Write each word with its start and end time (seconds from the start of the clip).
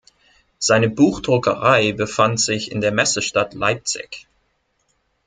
Seine 0.57 0.89
Buchdruckerei 0.89 1.91
befand 1.91 2.39
sich 2.39 2.71
in 2.71 2.81
der 2.81 2.91
Messestadt 2.91 3.53
Leipzig. 3.53 4.25